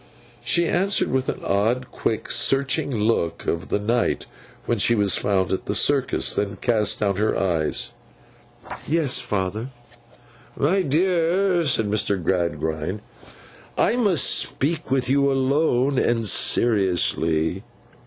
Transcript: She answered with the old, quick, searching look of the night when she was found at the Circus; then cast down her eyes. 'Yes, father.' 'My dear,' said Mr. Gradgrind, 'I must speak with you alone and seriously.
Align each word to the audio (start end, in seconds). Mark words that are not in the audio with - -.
She 0.43 0.65
answered 0.67 1.09
with 1.11 1.27
the 1.27 1.39
old, 1.45 1.91
quick, 1.91 2.31
searching 2.31 2.89
look 2.89 3.45
of 3.45 3.69
the 3.69 3.77
night 3.77 4.25
when 4.65 4.79
she 4.79 4.95
was 4.95 5.15
found 5.15 5.51
at 5.51 5.67
the 5.67 5.75
Circus; 5.75 6.33
then 6.33 6.55
cast 6.55 7.01
down 7.01 7.17
her 7.17 7.37
eyes. 7.37 7.91
'Yes, 8.87 9.19
father.' 9.21 9.69
'My 10.57 10.81
dear,' 10.81 11.67
said 11.67 11.85
Mr. 11.87 12.19
Gradgrind, 12.19 13.01
'I 13.77 13.95
must 13.97 14.23
speak 14.27 14.89
with 14.89 15.07
you 15.07 15.31
alone 15.31 15.99
and 15.99 16.27
seriously. 16.27 17.61